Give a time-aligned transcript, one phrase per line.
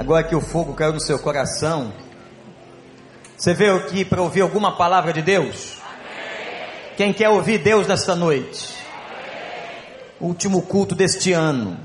[0.00, 1.92] Agora que o fogo caiu no seu coração,
[3.36, 5.76] você veio aqui para ouvir alguma palavra de Deus?
[5.82, 6.94] Amém.
[6.96, 8.78] Quem quer ouvir Deus nesta noite?
[8.94, 10.08] Amém.
[10.18, 11.78] Último culto deste ano.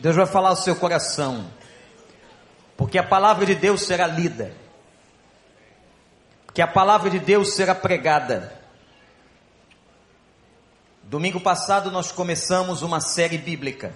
[0.00, 1.44] Deus vai falar ao seu coração.
[2.78, 4.50] Porque a palavra de Deus será lida.
[6.54, 8.58] Que a palavra de Deus será pregada.
[11.02, 13.92] Domingo passado nós começamos uma série bíblica.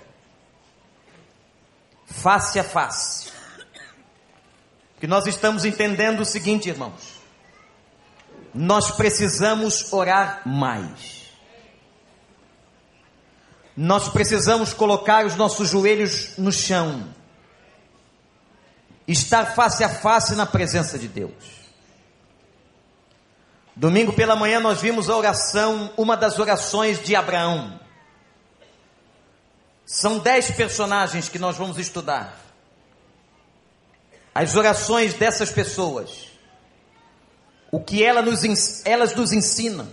[2.04, 3.27] Face a face.
[5.00, 7.18] Que nós estamos entendendo o seguinte, irmãos.
[8.52, 11.18] Nós precisamos orar mais.
[13.76, 17.14] Nós precisamos colocar os nossos joelhos no chão.
[19.06, 21.32] Estar face a face na presença de Deus.
[23.76, 27.78] Domingo pela manhã nós vimos a oração, uma das orações de Abraão.
[29.86, 32.47] São dez personagens que nós vamos estudar.
[34.34, 36.28] As orações dessas pessoas.
[37.70, 39.88] O que ela nos, elas nos ensinam.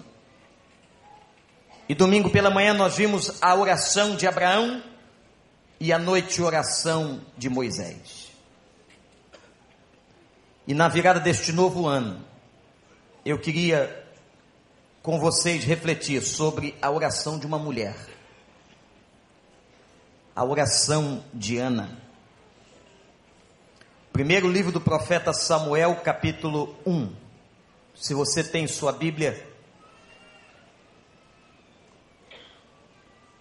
[1.88, 4.84] E domingo pela manhã nós vimos a oração de Abraão
[5.80, 8.32] e à noite a oração de Moisés.
[10.68, 12.26] E na virada deste novo ano,
[13.24, 14.04] eu queria
[15.04, 17.96] com vocês refletir sobre a oração de uma mulher.
[20.36, 22.05] A oração de Ana.
[24.16, 27.14] Primeiro livro do profeta Samuel, capítulo 1.
[27.94, 29.46] Se você tem sua Bíblia,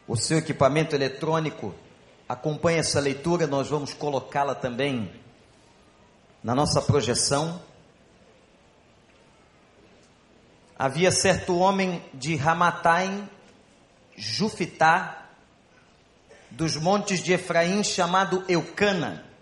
[0.04, 1.72] o seu equipamento eletrônico,
[2.28, 5.12] acompanhe essa leitura, nós vamos colocá-la também
[6.42, 7.62] na nossa projeção.
[10.76, 13.28] Havia certo homem de Ramataim,
[14.16, 15.28] Jufitá,
[16.50, 19.33] dos montes de Efraim, chamado Eucana,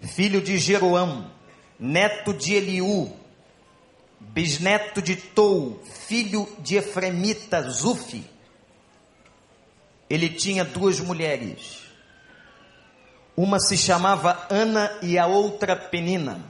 [0.00, 1.30] filho de Jeroão,
[1.78, 3.12] neto de Eliú,
[4.20, 8.24] bisneto de Tou, filho de Efremita, Zufi.
[10.08, 11.82] Ele tinha duas mulheres.
[13.36, 16.40] Uma se chamava Ana e a outra Penina.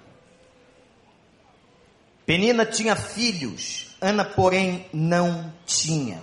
[2.24, 6.22] Penina tinha filhos, Ana, porém, não tinha.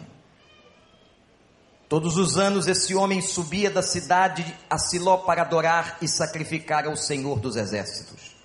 [1.87, 6.95] Todos os anos esse homem subia da cidade a Siló para adorar e sacrificar ao
[6.95, 8.35] Senhor dos Exércitos.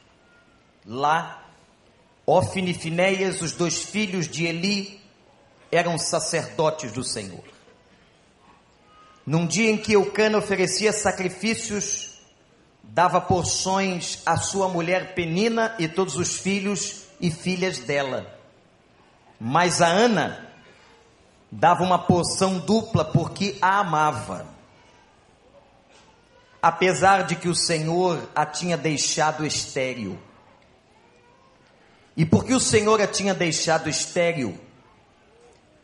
[0.84, 1.42] Lá,
[2.26, 5.00] Ofne e Finéias, os dois filhos de Eli,
[5.72, 7.42] eram sacerdotes do Senhor.
[9.24, 12.20] Num dia em que Eucana oferecia sacrifícios,
[12.82, 18.38] dava porções à sua mulher Penina e todos os filhos e filhas dela.
[19.38, 20.49] Mas a Ana
[21.50, 24.46] dava uma porção dupla porque a amava.
[26.62, 30.18] Apesar de que o Senhor a tinha deixado estéril.
[32.16, 34.58] E porque o Senhor a tinha deixado estéril,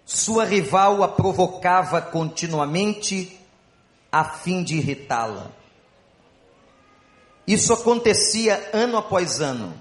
[0.04, 3.40] sua rival a provocava continuamente
[4.12, 5.50] a fim de irritá-la.
[7.46, 9.74] Isso acontecia ano após ano.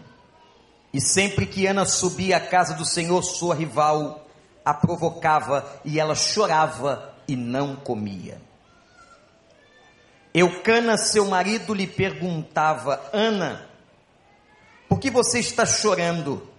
[0.93, 4.24] E sempre que Ana subia à casa do Senhor, sua rival
[4.65, 8.41] a provocava e ela chorava e não comia.
[10.33, 13.69] Eucana, seu marido, lhe perguntava: Ana,
[14.89, 16.49] por que você está chorando?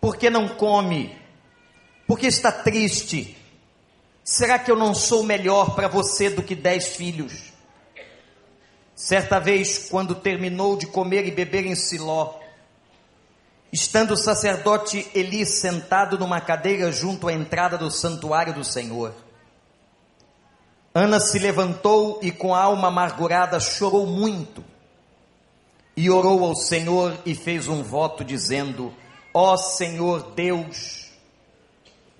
[0.00, 1.18] Por que não come?
[2.06, 3.36] Por que está triste?
[4.22, 7.52] Será que eu não sou melhor para você do que dez filhos?
[8.94, 12.39] Certa vez, quando terminou de comer e beber em Siló,
[13.72, 19.14] Estando o sacerdote Eli sentado numa cadeira junto à entrada do santuário do Senhor,
[20.92, 24.64] Ana se levantou e com a alma amargurada chorou muito.
[25.96, 28.92] E orou ao Senhor e fez um voto dizendo:
[29.32, 31.12] Ó Senhor Deus,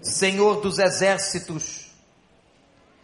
[0.01, 1.91] Senhor dos exércitos,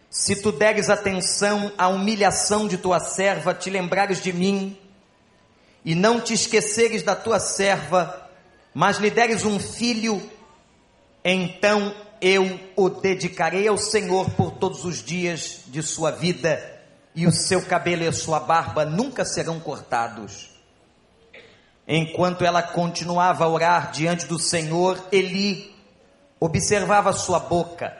[0.09, 4.77] se tu deres atenção à humilhação de tua serva, te lembrares de mim,
[5.83, 8.26] e não te esqueceres da tua serva,
[8.77, 10.21] mas lhe deres um filho,
[11.25, 16.61] então eu o dedicarei ao Senhor por todos os dias de sua vida,
[17.15, 20.51] e o seu cabelo e a sua barba nunca serão cortados.
[21.87, 25.75] Enquanto ela continuava a orar diante do Senhor, Eli
[26.39, 27.97] observava sua boca.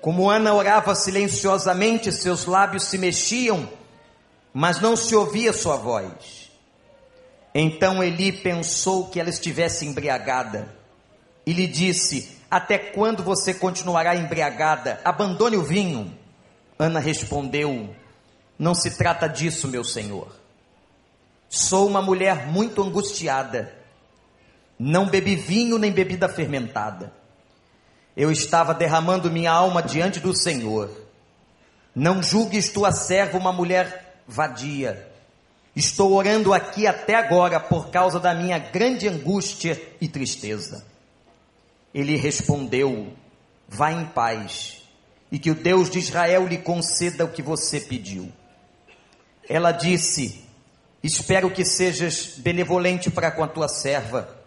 [0.00, 3.68] Como Ana orava silenciosamente, seus lábios se mexiam,
[4.50, 6.41] mas não se ouvia sua voz.
[7.54, 10.74] Então Eli pensou que ela estivesse embriagada
[11.44, 15.00] e lhe disse: Até quando você continuará embriagada?
[15.04, 16.16] Abandone o vinho.
[16.78, 17.94] Ana respondeu:
[18.58, 20.34] Não se trata disso, meu senhor.
[21.48, 23.74] Sou uma mulher muito angustiada.
[24.78, 27.12] Não bebi vinho nem bebida fermentada.
[28.16, 30.90] Eu estava derramando minha alma diante do Senhor.
[31.94, 35.11] Não julgues tua serva uma mulher vadia.
[35.74, 40.84] Estou orando aqui até agora por causa da minha grande angústia e tristeza.
[41.94, 43.14] Ele respondeu:
[43.66, 44.82] Vá em paz,
[45.30, 48.30] e que o Deus de Israel lhe conceda o que você pediu.
[49.48, 50.44] Ela disse:
[51.02, 54.42] Espero que sejas benevolente para com a tua serva.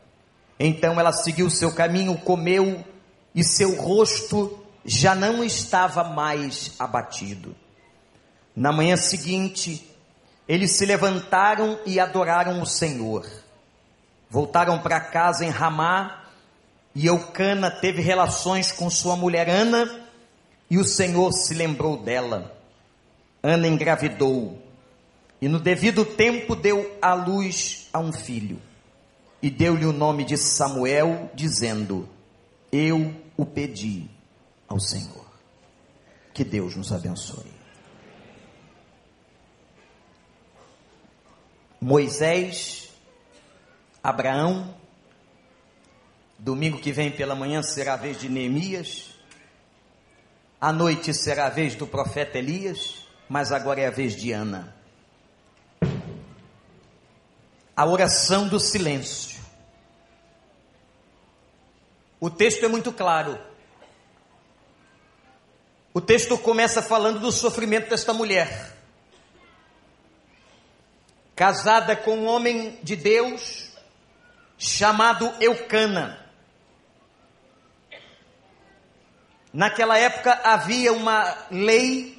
[0.59, 2.85] Então ela seguiu seu caminho, comeu,
[3.33, 7.55] e seu rosto já não estava mais abatido.
[8.55, 9.94] Na manhã seguinte,
[10.47, 13.25] eles se levantaram e adoraram o Senhor.
[14.29, 16.23] Voltaram para casa em Ramá,
[16.93, 20.03] e Eucana teve relações com sua mulher Ana,
[20.69, 22.55] e o Senhor se lembrou dela.
[23.43, 24.65] Ana engravidou
[25.41, 28.61] e no devido tempo deu à luz a um filho,
[29.41, 32.07] e deu-lhe o nome de Samuel, dizendo:
[32.71, 34.09] Eu o pedi
[34.67, 35.25] ao Senhor.
[36.33, 37.54] Que Deus nos abençoe.
[41.85, 42.89] Moisés,
[44.03, 44.75] Abraão,
[46.39, 49.11] domingo que vem pela manhã será a vez de Neemias,
[50.59, 54.75] à noite será a vez do profeta Elias, mas agora é a vez de Ana
[57.75, 59.37] a oração do silêncio.
[62.19, 63.37] O texto é muito claro.
[65.93, 68.74] O texto começa falando do sofrimento desta mulher,
[71.35, 73.69] casada com um homem de Deus
[74.57, 76.23] chamado Eucana.
[79.51, 82.15] Naquela época havia uma lei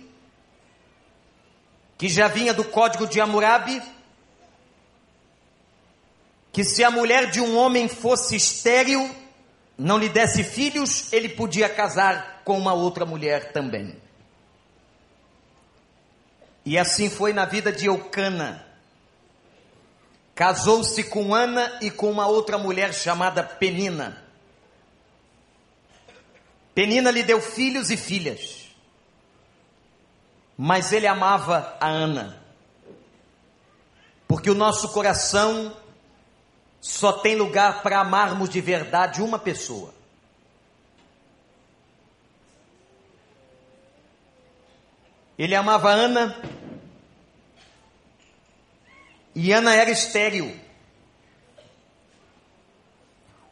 [1.99, 3.83] que já vinha do Código de Hammurabi,
[6.53, 9.15] que se a mulher de um homem fosse estéril,
[9.79, 14.01] não lhe desse filhos, ele podia casar com uma outra mulher também.
[16.65, 18.66] E assim foi na vida de Eucana.
[20.37, 24.23] Casou-se com Ana e com uma outra mulher chamada Penina.
[26.75, 28.69] Penina lhe deu filhos e filhas.
[30.55, 32.39] Mas ele amava a Ana.
[34.29, 35.75] Porque o nosso coração
[36.83, 39.95] só tem lugar para amarmos de verdade uma pessoa.
[45.39, 46.37] Ele amava Ana,
[49.37, 50.59] e Ana era estéril.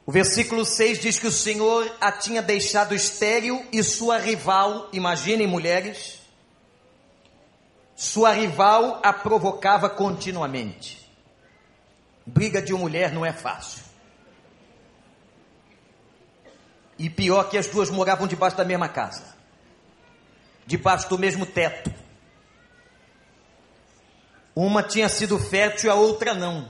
[0.06, 5.46] O versículo 6 diz que o Senhor a tinha deixado estéril e sua rival, imaginem
[5.46, 6.22] mulheres,
[7.94, 11.06] sua rival a provocava continuamente.
[12.24, 13.84] Briga de mulher não é fácil.
[16.98, 19.36] E pior que as duas moravam debaixo da mesma casa,
[20.66, 22.03] debaixo do mesmo teto.
[24.54, 26.68] Uma tinha sido fértil e a outra não.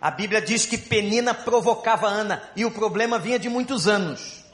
[0.00, 4.44] A Bíblia diz que Penina provocava Ana e o problema vinha de muitos anos.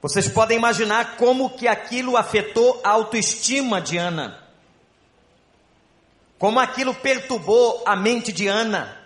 [0.00, 4.44] Vocês podem imaginar como que aquilo afetou a autoestima de Ana
[6.44, 8.98] como aquilo perturbou a mente de Ana,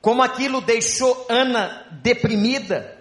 [0.00, 2.96] como aquilo deixou Ana deprimida,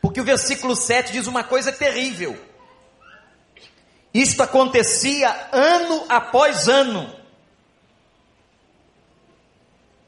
[0.00, 2.34] porque o versículo 7 diz uma coisa terrível.
[4.14, 7.12] Isto acontecia ano após ano.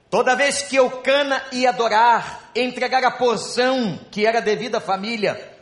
[0.09, 5.55] Toda vez que Eucana ia adorar, entregar a porção que era devida à família,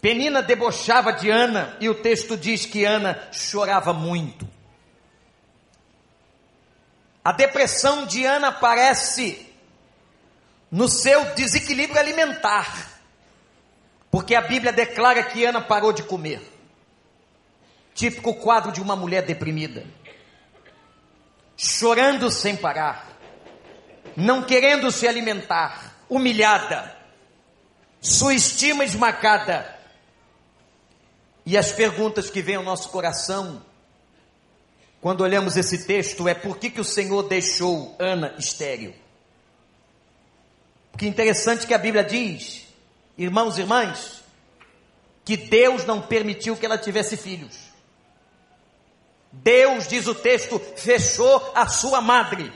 [0.00, 4.48] Penina debochava de Ana e o texto diz que Ana chorava muito.
[7.22, 9.46] A depressão de Ana aparece
[10.70, 12.98] no seu desequilíbrio alimentar,
[14.10, 16.53] porque a Bíblia declara que Ana parou de comer.
[17.94, 19.86] Típico quadro de uma mulher deprimida,
[21.56, 23.16] chorando sem parar,
[24.16, 26.94] não querendo se alimentar, humilhada,
[28.00, 29.78] sua estima esmagada,
[31.46, 33.62] e as perguntas que vêm ao nosso coração,
[35.00, 38.94] quando olhamos esse texto, é por que, que o Senhor deixou Ana estéril?
[40.90, 42.66] Porque interessante que a Bíblia diz,
[43.18, 44.22] irmãos e irmãs,
[45.24, 47.63] que Deus não permitiu que ela tivesse filhos.
[49.42, 52.52] Deus, diz o texto, fechou a sua madre.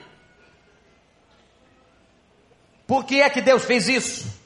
[2.86, 4.38] Por que é que Deus fez isso?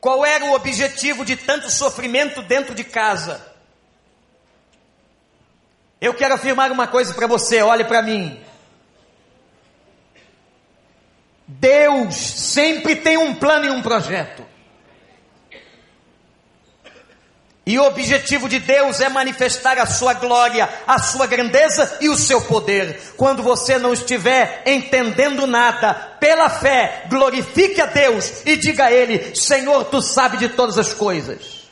[0.00, 3.54] Qual era o objetivo de tanto sofrimento dentro de casa?
[6.00, 8.38] Eu quero afirmar uma coisa para você, olhe para mim.
[11.48, 14.46] Deus sempre tem um plano e um projeto.
[17.66, 22.16] E o objetivo de Deus é manifestar a sua glória, a sua grandeza e o
[22.16, 23.14] seu poder.
[23.16, 29.34] Quando você não estiver entendendo nada, pela fé, glorifique a Deus e diga a Ele:
[29.34, 31.66] Senhor, tu sabe de todas as coisas.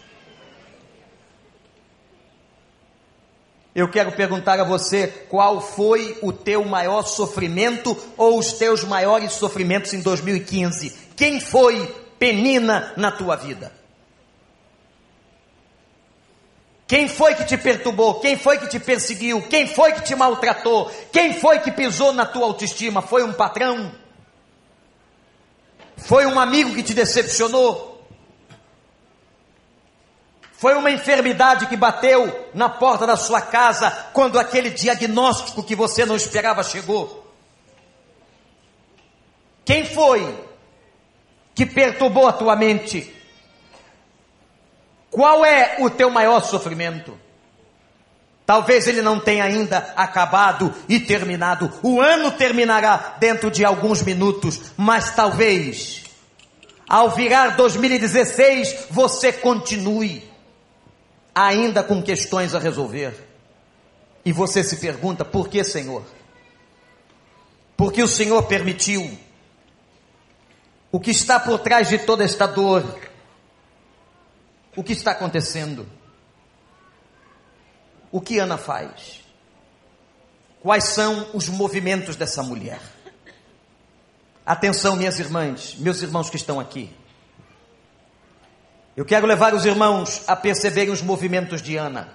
[3.73, 9.33] Eu quero perguntar a você qual foi o teu maior sofrimento ou os teus maiores
[9.35, 10.93] sofrimentos em 2015.
[11.15, 11.87] Quem foi
[12.19, 13.84] penina na tua vida?
[16.87, 18.21] Quem foi que te perturbou?
[18.21, 19.43] Quem foi que te perseguiu?
[19.49, 20.91] Quem foi que te maltratou?
[21.11, 23.01] Quem foi que pisou na tua autoestima?
[23.01, 23.93] Foi um patrão?
[25.97, 27.95] Foi um amigo que te decepcionou?
[30.53, 36.05] Foi uma enfermidade que bateu na porta da sua casa quando aquele diagnóstico que você
[36.05, 37.25] não esperava chegou?
[39.65, 40.39] Quem foi
[41.55, 43.15] que perturbou a tua mente?
[45.15, 47.17] Qual é o teu maior sofrimento?
[48.45, 51.73] Talvez ele não tenha ainda acabado e terminado.
[51.85, 56.03] O ano terminará dentro de alguns minutos, mas talvez
[56.89, 60.29] ao virar 2016 você continue
[61.33, 63.15] ainda com questões a resolver.
[64.25, 66.03] E você se pergunta: por que, Senhor?
[67.77, 69.17] Porque o Senhor permitiu.
[70.91, 73.14] O que está por trás de toda esta dor
[74.77, 75.87] o que está acontecendo?
[78.11, 79.23] O que Ana faz?
[80.61, 82.81] Quais são os movimentos dessa mulher?
[84.47, 86.95] Atenção, minhas irmãs, meus irmãos que estão aqui.
[88.97, 92.09] Eu quero levar os irmãos a perceberem os movimentos de Ana.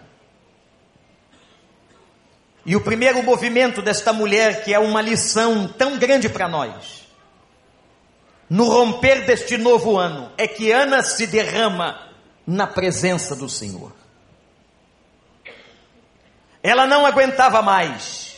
[2.65, 7.07] E o primeiro movimento desta mulher, que é uma lição tão grande para nós,
[8.49, 12.08] no romper deste novo ano, é que Ana se derrama
[12.49, 13.91] na presença do Senhor.
[16.63, 18.37] Ela não aguentava mais.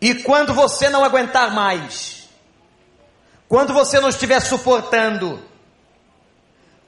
[0.00, 2.28] E quando você não aguentar mais,
[3.46, 5.40] quando você não estiver suportando,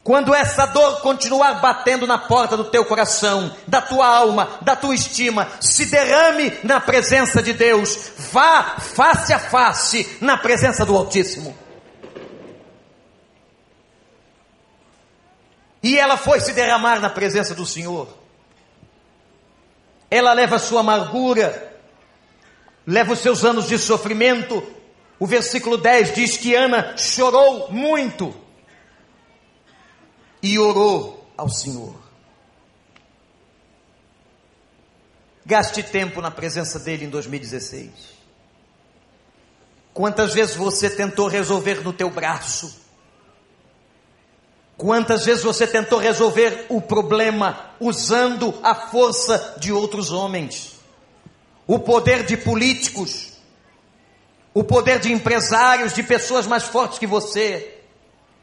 [0.02, 4.94] quando essa dor continuar batendo na porta do teu coração, da tua alma, da tua
[4.94, 11.63] estima, se derrame na presença de Deus, vá face a face na presença do Altíssimo.
[15.84, 18.08] E ela foi se derramar na presença do Senhor.
[20.10, 21.78] Ela leva a sua amargura,
[22.86, 24.66] leva os seus anos de sofrimento.
[25.18, 28.34] O versículo 10 diz que Ana chorou muito
[30.42, 31.94] e orou ao Senhor.
[35.44, 37.90] Gaste tempo na presença dele em 2016.
[39.92, 42.83] Quantas vezes você tentou resolver no teu braço?
[44.76, 50.75] Quantas vezes você tentou resolver o problema usando a força de outros homens?
[51.66, 53.33] O poder de políticos,
[54.52, 57.78] o poder de empresários, de pessoas mais fortes que você.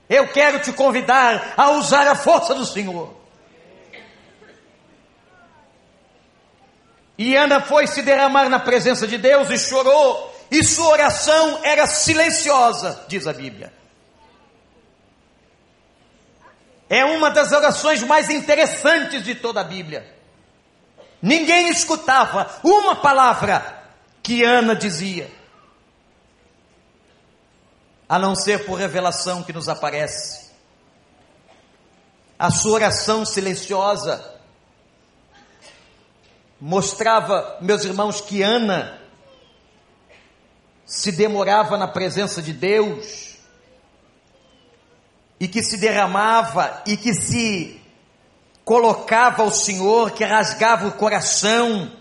[0.10, 3.14] Eu quero te convidar a usar a força do Senhor.
[7.18, 11.86] E Ana foi se derramar na presença de Deus e chorou, e sua oração era
[11.86, 13.81] silenciosa, diz a Bíblia.
[16.92, 20.14] É uma das orações mais interessantes de toda a Bíblia.
[21.22, 23.82] Ninguém escutava uma palavra
[24.22, 25.32] que Ana dizia,
[28.10, 30.52] a não ser por revelação que nos aparece.
[32.38, 34.38] A sua oração silenciosa
[36.60, 39.00] mostrava, meus irmãos, que Ana
[40.86, 43.31] se demorava na presença de Deus
[45.42, 47.82] e que se derramava e que se
[48.64, 51.92] colocava ao Senhor, que rasgava o coração,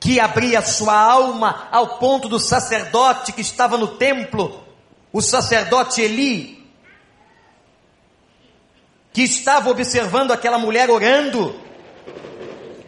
[0.00, 4.64] que abria sua alma ao ponto do sacerdote que estava no templo,
[5.12, 6.68] o sacerdote Eli,
[9.12, 11.54] que estava observando aquela mulher orando,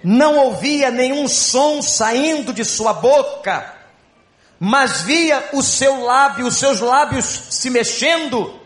[0.02, 3.76] não ouvia nenhum som saindo de sua boca,
[4.58, 8.65] mas via o seu lábio, os seus lábios se mexendo,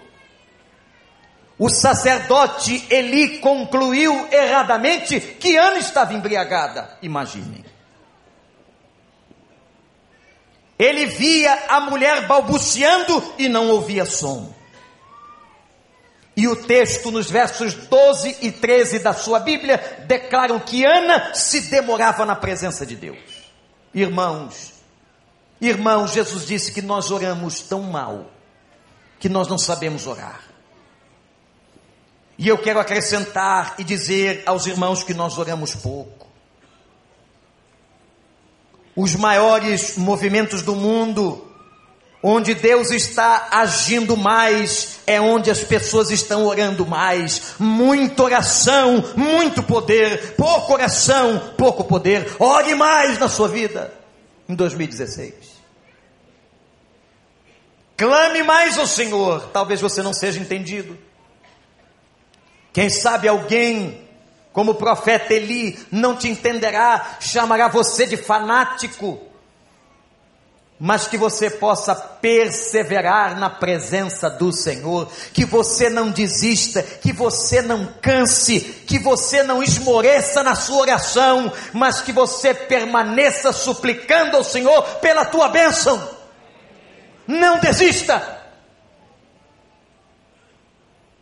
[1.61, 6.97] o sacerdote Eli concluiu erradamente que Ana estava embriagada.
[7.02, 7.62] Imaginem.
[10.79, 14.55] Ele via a mulher balbuciando e não ouvia som.
[16.35, 21.61] E o texto, nos versos 12 e 13 da sua Bíblia, declaram que Ana se
[21.69, 23.19] demorava na presença de Deus.
[23.93, 24.73] Irmãos,
[25.61, 28.31] irmãos, Jesus disse que nós oramos tão mal
[29.19, 30.50] que nós não sabemos orar.
[32.40, 36.26] E eu quero acrescentar e dizer aos irmãos que nós oramos pouco.
[38.97, 41.47] Os maiores movimentos do mundo,
[42.23, 47.56] onde Deus está agindo mais, é onde as pessoas estão orando mais.
[47.59, 52.37] Muita oração, muito poder, pouco oração, pouco poder.
[52.38, 53.92] Ore mais na sua vida
[54.49, 55.35] em 2016.
[57.99, 61.10] Clame mais ao Senhor, talvez você não seja entendido.
[62.73, 64.09] Quem sabe alguém,
[64.53, 69.21] como o profeta Eli, não te entenderá, chamará você de fanático,
[70.83, 77.61] mas que você possa perseverar na presença do Senhor, que você não desista, que você
[77.61, 84.45] não canse, que você não esmoreça na sua oração, mas que você permaneça suplicando ao
[84.45, 86.03] Senhor pela tua bênção.
[87.27, 88.39] Não desista.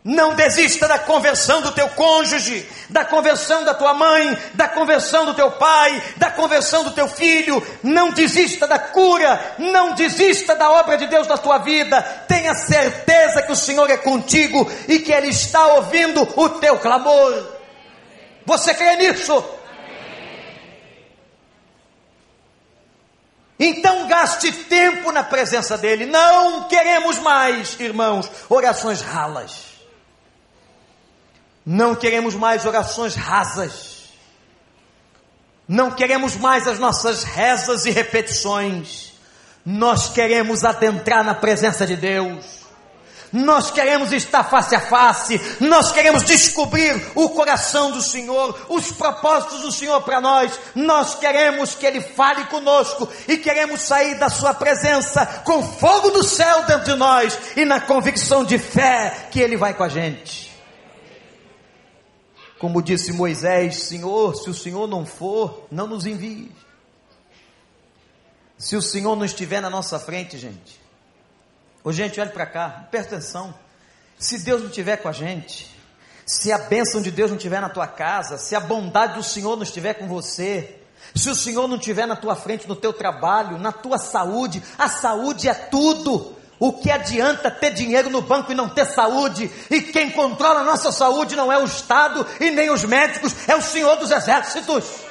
[0.03, 5.33] Não desista da conversão do teu cônjuge, da conversão da tua mãe, da conversão do
[5.33, 7.61] teu pai, da conversão do teu filho.
[7.83, 12.01] Não desista da cura, não desista da obra de Deus na tua vida.
[12.29, 17.59] Tenha certeza que o Senhor é contigo e que Ele está ouvindo o teu clamor.
[18.45, 19.43] Você crê nisso?
[23.59, 26.05] Então gaste tempo na presença dEle.
[26.05, 29.68] Não queremos mais, irmãos, orações ralas.
[31.71, 34.09] Não queremos mais orações rasas.
[35.67, 39.13] Não queremos mais as nossas rezas e repetições.
[39.63, 42.43] Nós queremos adentrar na presença de Deus.
[43.31, 49.61] Nós queremos estar face a face, nós queremos descobrir o coração do Senhor, os propósitos
[49.61, 50.59] do Senhor para nós.
[50.73, 56.23] Nós queremos que Ele fale conosco e queremos sair da Sua presença com fogo do
[56.23, 60.48] céu dentro de nós e na convicção de fé que Ele vai com a gente.
[62.59, 66.51] Como disse Moisés: Senhor, se o Senhor não for, não nos envie.
[68.57, 70.79] Se o Senhor não estiver na nossa frente, gente.
[71.81, 73.55] Ô, gente, olhe para cá, presta atenção.
[74.17, 75.73] Se Deus não estiver com a gente,
[76.25, 79.55] se a bênção de Deus não estiver na tua casa, se a bondade do Senhor
[79.55, 80.81] não estiver com você,
[81.15, 84.89] se o Senhor não estiver na tua frente, no teu trabalho, na tua saúde, a
[84.89, 86.35] saúde é tudo.
[86.59, 89.49] O que adianta ter dinheiro no banco e não ter saúde?
[89.71, 93.55] E quem controla a nossa saúde não é o Estado e nem os médicos, é
[93.55, 95.09] o Senhor dos Exércitos.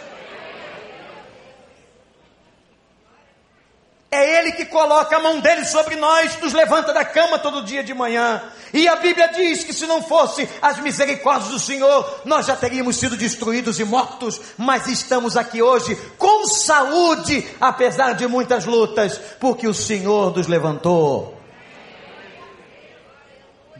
[4.11, 7.84] É Ele que coloca a mão dele sobre nós, nos levanta da cama todo dia
[7.84, 8.42] de manhã.
[8.72, 12.96] E a Bíblia diz que se não fosse as misericórdias do Senhor, nós já teríamos
[12.96, 14.40] sido destruídos e mortos.
[14.56, 21.38] Mas estamos aqui hoje com saúde, apesar de muitas lutas, porque o Senhor nos levantou.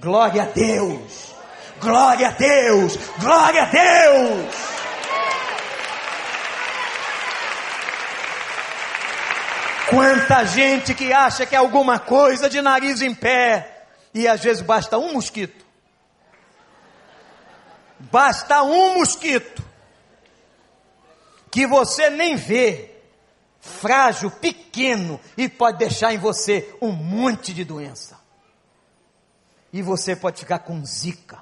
[0.01, 1.35] Glória a Deus!
[1.81, 2.97] Glória a Deus!
[3.19, 4.55] Glória a Deus!
[9.91, 14.63] Quanta gente que acha que é alguma coisa de nariz em pé, e às vezes
[14.63, 15.65] basta um mosquito.
[17.99, 19.65] Basta um mosquito
[21.51, 22.91] que você nem vê,
[23.61, 28.18] frágil, pequeno, e pode deixar em você um monte de doença.
[29.73, 31.39] E você pode ficar com zika.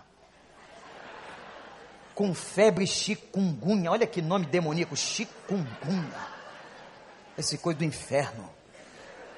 [2.14, 3.90] Com febre chikungunya.
[3.90, 6.36] Olha que nome demoníaco, chikungunya.
[7.38, 8.50] Esse coisa do inferno.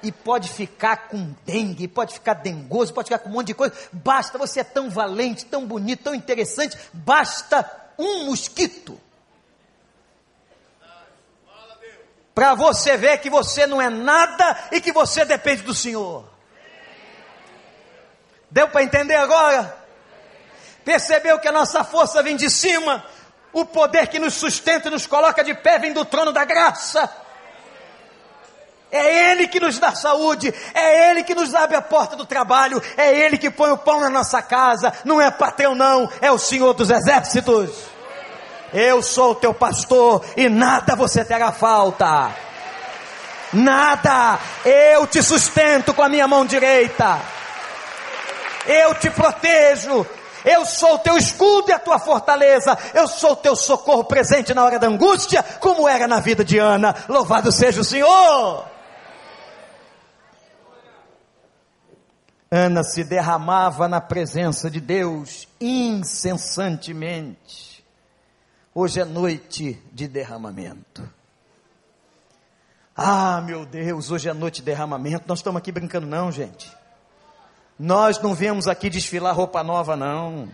[0.01, 3.75] E pode ficar com dengue, pode ficar dengoso, pode ficar com um monte de coisa.
[3.91, 6.77] Basta, você é tão valente, tão bonito, tão interessante.
[6.93, 8.99] Basta um mosquito.
[12.33, 16.28] Para você ver que você não é nada e que você depende do Senhor.
[18.51, 19.77] Deu para entender agora?
[20.83, 23.03] Percebeu que a nossa força vem de cima?
[23.53, 27.09] O poder que nos sustenta e nos coloca de pé vem do trono da graça.
[28.91, 32.81] É Ele que nos dá saúde, é Ele que nos abre a porta do trabalho,
[32.97, 36.39] é Ele que põe o pão na nossa casa, não é patrão não, é o
[36.39, 37.69] Senhor dos exércitos.
[38.73, 42.31] Eu sou o teu pastor e nada você terá falta.
[43.53, 47.19] Nada, eu te sustento com a minha mão direita
[48.69, 50.05] eu te protejo,
[50.45, 54.53] eu sou o teu escudo e a tua fortaleza, eu sou o teu socorro presente
[54.53, 56.95] na hora da angústia, como era na vida de Ana.
[57.07, 58.69] Louvado seja o Senhor!
[62.51, 67.85] Ana se derramava na presença de Deus incessantemente.
[68.73, 71.07] Hoje é noite de derramamento.
[72.95, 75.25] Ah, meu Deus, hoje é noite de derramamento.
[75.27, 76.78] Nós estamos aqui brincando, não, gente.
[77.79, 80.49] Nós não viemos aqui desfilar roupa nova, não.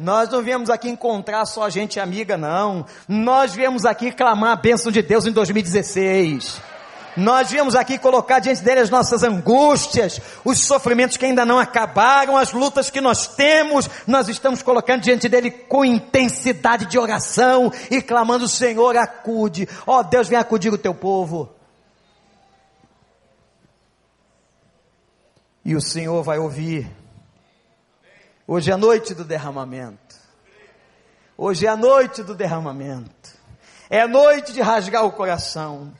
[0.00, 2.86] Nós não viemos aqui encontrar só gente amiga, não.
[3.06, 6.58] Nós viemos aqui clamar a bênção de Deus em 2016.
[7.14, 12.38] Nós viemos aqui colocar diante dele as nossas angústias, os sofrimentos que ainda não acabaram,
[12.38, 18.00] as lutas que nós temos, nós estamos colocando diante dele com intensidade de oração e
[18.00, 21.50] clamando: Senhor, acude, ó oh, Deus, vem acudir o teu povo.
[25.64, 26.90] E o Senhor vai ouvir.
[28.46, 30.16] Hoje é a noite do derramamento.
[31.36, 33.30] Hoje é a noite do derramamento.
[33.88, 35.92] É a noite de rasgar o coração.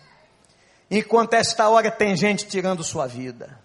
[0.90, 3.58] Enquanto esta hora tem gente tirando sua vida.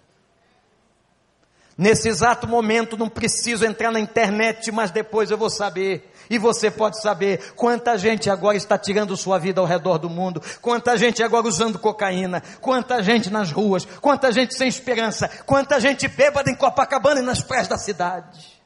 [1.76, 6.12] Nesse exato momento não preciso entrar na internet, mas depois eu vou saber.
[6.30, 10.42] E você pode saber quanta gente agora está tirando sua vida ao redor do mundo,
[10.60, 16.06] quanta gente agora usando cocaína, quanta gente nas ruas, quanta gente sem esperança, quanta gente
[16.08, 18.58] bêbada em Copacabana e nas praias da cidade.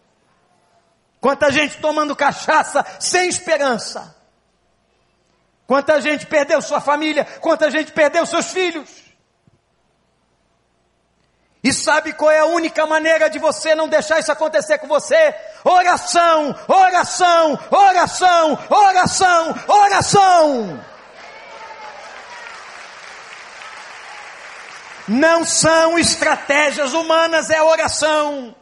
[1.21, 4.17] Quanta gente tomando cachaça sem esperança.
[5.67, 8.91] Quanta gente perdeu sua família, quanta gente perdeu seus filhos.
[11.63, 15.33] E sabe qual é a única maneira de você não deixar isso acontecer com você?
[15.65, 20.81] Oração, oração, oração, oração, oração.
[25.07, 28.55] Não são estratégias humanas, é oração.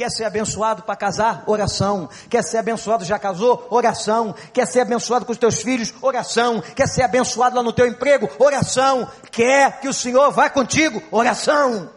[0.00, 1.44] Quer ser abençoado para casar?
[1.46, 2.08] Oração.
[2.30, 3.66] Quer ser abençoado já casou?
[3.70, 4.34] Oração.
[4.52, 5.92] Quer ser abençoado com os teus filhos?
[6.00, 6.62] Oração.
[6.74, 8.28] Quer ser abençoado lá no teu emprego?
[8.38, 9.06] Oração.
[9.30, 11.02] Quer que o Senhor vá contigo?
[11.10, 11.90] Oração.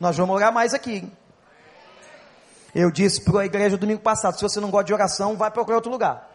[0.00, 1.06] Nós vamos orar mais aqui.
[2.74, 5.76] Eu disse para a igreja domingo passado: se você não gosta de oração, vai procurar
[5.76, 6.30] outro lugar.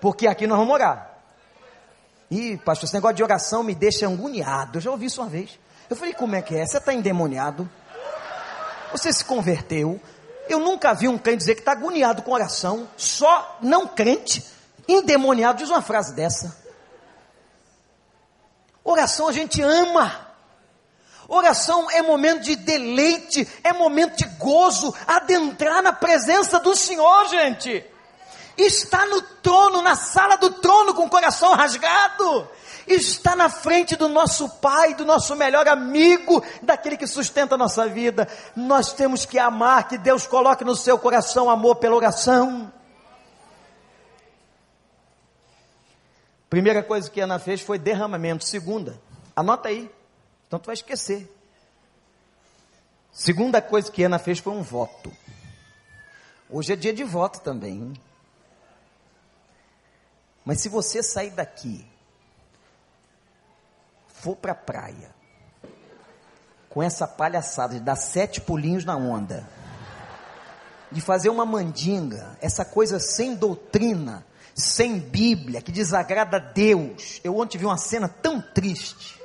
[0.00, 1.10] Porque aqui nós vamos orar.
[2.30, 4.78] Ih, pastor, esse negócio de oração me deixa agoniado.
[4.78, 5.58] Eu já ouvi isso uma vez.
[5.88, 6.66] Eu falei: como é que é?
[6.66, 7.68] Você está endemoniado?
[8.90, 10.00] Você se converteu.
[10.48, 12.88] Eu nunca vi um crente dizer que está agoniado com oração.
[12.96, 14.44] Só não crente,
[14.88, 16.56] endemoniado, diz uma frase dessa.
[18.84, 20.31] Oração a gente ama.
[21.34, 27.84] Oração é momento de deleite, é momento de gozo, adentrar na presença do Senhor, gente.
[28.58, 32.48] Está no trono, na sala do trono, com o coração rasgado
[32.86, 37.86] está na frente do nosso Pai, do nosso melhor amigo, daquele que sustenta a nossa
[37.86, 38.28] vida.
[38.56, 42.72] Nós temos que amar, que Deus coloque no seu coração amor pela oração.
[46.50, 48.44] Primeira coisa que Ana fez foi derramamento.
[48.44, 49.00] Segunda,
[49.34, 49.90] anota aí,
[50.52, 51.34] então tu vai esquecer.
[53.10, 55.10] Segunda coisa que Ana fez foi um voto.
[56.50, 57.72] Hoje é dia de voto também.
[57.72, 57.94] Hein?
[60.44, 61.82] Mas se você sair daqui
[64.08, 65.14] for para a praia
[66.68, 69.48] com essa palhaçada de dar sete pulinhos na onda,
[70.90, 74.22] de fazer uma mandinga, essa coisa sem doutrina,
[74.54, 77.22] sem Bíblia, que desagrada a Deus.
[77.24, 79.21] Eu ontem vi uma cena tão triste.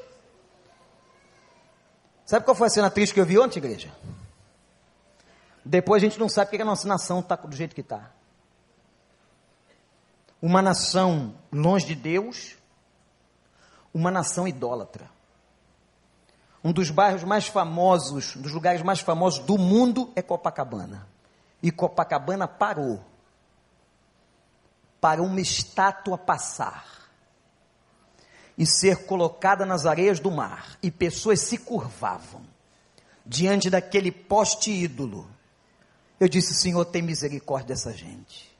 [2.27, 3.89] Sabe qual foi a cena triste que eu vi ontem, igreja?
[5.63, 8.11] Depois a gente não sabe porque a nossa nação está do jeito que está.
[10.41, 12.57] Uma nação longe de Deus,
[13.93, 15.09] uma nação idólatra.
[16.61, 21.07] Um dos bairros mais famosos, um dos lugares mais famosos do mundo é Copacabana.
[21.63, 22.99] E Copacabana parou
[24.99, 26.96] para uma estátua passar
[28.57, 32.41] e ser colocada nas areias do mar, e pessoas se curvavam
[33.25, 35.29] diante daquele poste ídolo.
[36.19, 38.55] Eu disse: Senhor, tem misericórdia dessa gente.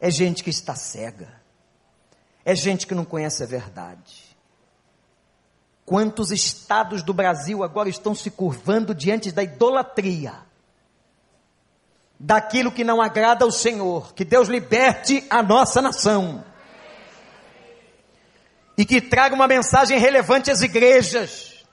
[0.00, 1.28] É gente que está cega,
[2.44, 4.24] é gente que não conhece a verdade.
[5.84, 10.34] Quantos estados do Brasil agora estão se curvando diante da idolatria?
[12.18, 14.12] Daquilo que não agrada ao Senhor.
[14.12, 16.44] Que Deus liberte a nossa nação.
[18.76, 21.64] E que traga uma mensagem relevante às igrejas.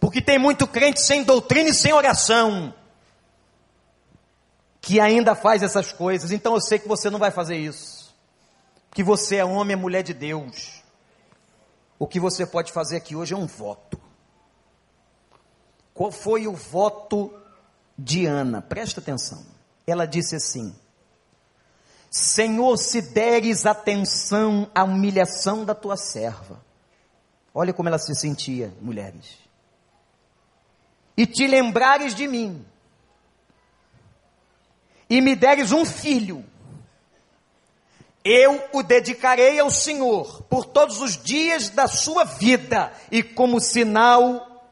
[0.00, 2.74] Porque tem muito crente sem doutrina e sem oração.
[4.80, 6.30] Que ainda faz essas coisas.
[6.30, 8.14] Então eu sei que você não vai fazer isso.
[8.92, 10.76] Que você é homem e mulher de Deus
[11.98, 14.00] o que você pode fazer aqui hoje é um voto.
[15.94, 17.32] Qual foi o voto
[17.96, 18.60] de Ana?
[18.60, 19.44] Presta atenção.
[19.86, 20.76] Ela disse assim:
[22.16, 26.64] Senhor, se deres atenção à humilhação da tua serva.
[27.52, 29.38] Olha como ela se sentia, mulheres.
[31.14, 32.64] e te lembrares de mim,
[35.10, 36.44] e me deres um filho,
[38.24, 44.64] eu o dedicarei ao Senhor por todos os dias da sua vida, e como sinal,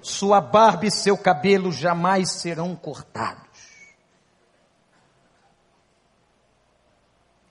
[0.00, 3.43] sua barba e seu cabelo jamais serão cortados.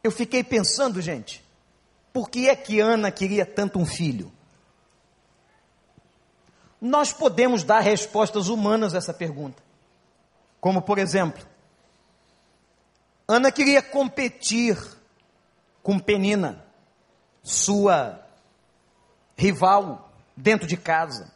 [0.03, 1.41] Eu fiquei pensando, gente,
[2.11, 4.31] por que é que Ana queria tanto um filho?
[6.81, 9.63] Nós podemos dar respostas humanas a essa pergunta.
[10.59, 11.41] Como, por exemplo,
[13.25, 14.77] Ana queria competir
[15.81, 16.65] com Penina,
[17.41, 18.19] sua
[19.37, 21.31] rival, dentro de casa.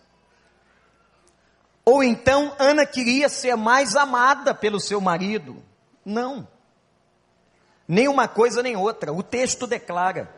[1.85, 5.63] Ou então Ana queria ser mais amada pelo seu marido.
[6.03, 6.45] Não.
[7.87, 9.13] Nem uma coisa nem outra.
[9.13, 10.29] O texto declara.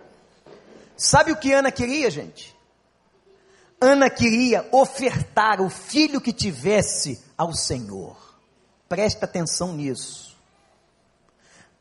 [0.95, 2.55] Sabe o que Ana queria, gente?
[3.81, 8.17] Ana queria ofertar o filho que tivesse ao Senhor.
[8.87, 10.37] Presta atenção nisso.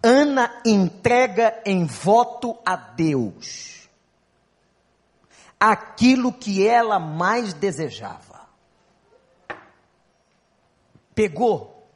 [0.02, 3.78] Ana entrega em voto a Deus
[5.58, 8.46] aquilo que ela mais desejava.
[11.14, 11.88] Pegou?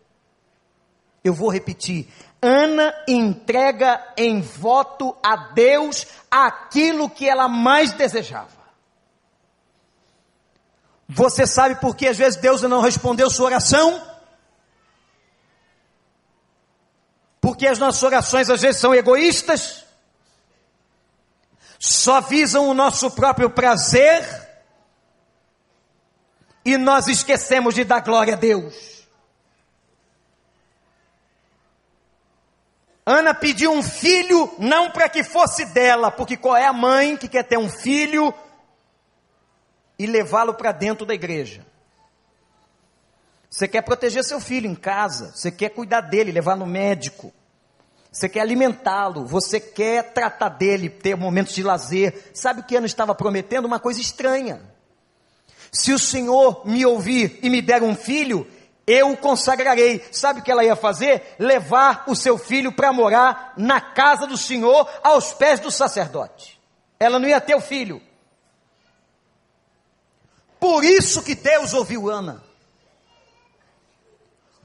[1.23, 2.09] Eu vou repetir.
[2.43, 8.61] Ana entrega em voto a Deus aquilo que ela mais desejava.
[11.09, 14.03] Você sabe por que às vezes Deus não respondeu sua oração?
[17.41, 19.85] Porque as nossas orações às vezes são egoístas,
[21.79, 24.25] só visam o nosso próprio prazer,
[26.65, 29.02] e nós esquecemos de dar glória a Deus.
[33.05, 37.27] Ana pediu um filho não para que fosse dela, porque qual é a mãe que
[37.27, 38.33] quer ter um filho
[39.99, 41.67] e levá-lo para dentro da igreja?
[43.51, 47.33] Você quer proteger seu filho em casa, você quer cuidar dele, levar no médico,
[48.11, 52.31] você quer alimentá-lo, você quer tratar dele, ter momentos de lazer.
[52.35, 53.65] Sabe o que Ana estava prometendo?
[53.65, 54.62] Uma coisa estranha.
[55.73, 58.47] Se o Senhor me ouvir e me der um filho,
[58.87, 60.05] eu o consagrarei.
[60.11, 61.37] Sabe o que ela ia fazer?
[61.38, 66.61] Levar o seu filho para morar na casa do Senhor, aos pés do sacerdote.
[66.99, 68.03] Ela não ia ter o filho.
[70.59, 72.42] Por isso que Deus ouviu Ana.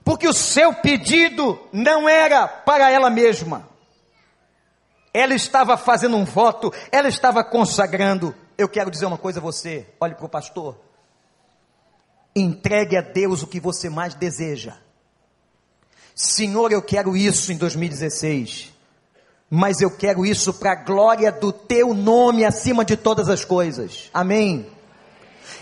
[0.03, 3.67] Porque o seu pedido não era para ela mesma.
[5.13, 8.36] Ela estava fazendo um voto, ela estava consagrando.
[8.58, 10.87] Eu quero dizer uma coisa a você, olhe para o pastor.
[12.39, 14.76] Entregue a Deus o que você mais deseja.
[16.15, 18.71] Senhor, eu quero isso em 2016.
[19.50, 24.10] Mas eu quero isso para a glória do teu nome acima de todas as coisas.
[24.13, 24.67] Amém.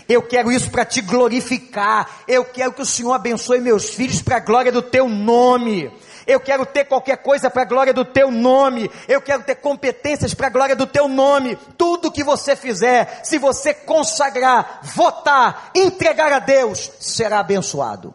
[0.08, 2.22] Eu quero isso para te glorificar.
[2.28, 5.90] Eu quero que o Senhor abençoe meus filhos para a glória do teu nome.
[6.26, 8.90] Eu quero ter qualquer coisa para a glória do teu nome.
[9.06, 11.54] Eu quero ter competências para a glória do teu nome.
[11.78, 18.12] Tudo que você fizer, se você consagrar, votar, entregar a Deus, será abençoado.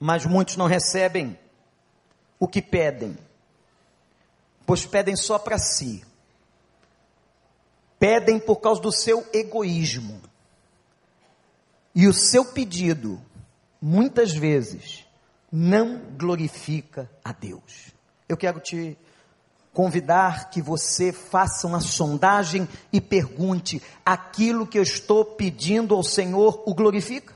[0.00, 1.38] Mas muitos não recebem
[2.38, 3.16] o que pedem,
[4.66, 6.04] pois pedem só para si.
[8.00, 10.20] Pedem por causa do seu egoísmo.
[11.94, 13.20] E o seu pedido
[13.80, 15.06] muitas vezes
[15.50, 17.92] não glorifica a Deus.
[18.28, 18.96] Eu quero te
[19.72, 26.62] convidar que você faça uma sondagem e pergunte: aquilo que eu estou pedindo ao Senhor
[26.66, 27.34] o glorifica?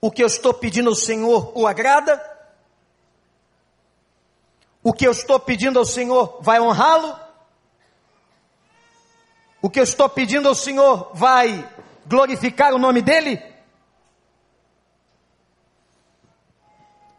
[0.00, 2.20] O que eu estou pedindo ao Senhor o agrada?
[4.82, 7.18] O que eu estou pedindo ao Senhor vai honrá-lo?
[9.60, 11.68] O que eu estou pedindo ao Senhor vai
[12.10, 13.40] glorificar o nome dele?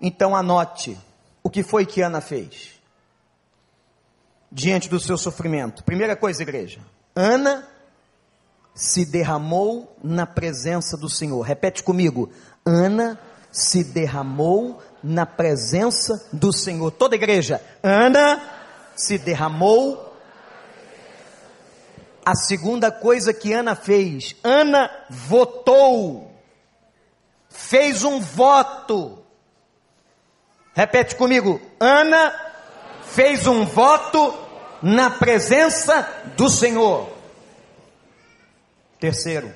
[0.02, 0.98] Então anote
[1.42, 2.82] o que foi que Ana fez
[4.52, 5.84] diante do seu sofrimento.
[5.84, 6.82] Primeira coisa, igreja:
[7.16, 7.66] Ana
[8.76, 11.42] se derramou na presença do Senhor.
[11.42, 12.30] Repete comigo:
[12.66, 13.18] Ana
[13.50, 16.92] se derramou na presença do Senhor.
[16.92, 18.42] Toda igreja, Ana
[18.96, 20.11] se derramou
[22.26, 26.32] a segunda coisa que Ana fez, Ana votou,
[27.50, 29.24] fez um voto.
[30.74, 32.34] Repete comigo, Ana
[33.04, 34.34] fez um voto
[34.82, 36.02] na presença
[36.38, 37.12] do Senhor.
[39.00, 39.54] Terceiro,